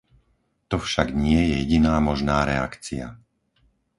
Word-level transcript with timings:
To 0.73 0.81
však 0.85 1.07
nie 1.25 1.37
je 1.45 1.53
jediná 1.61 1.95
možná 2.09 2.37
reakcia. 2.51 3.07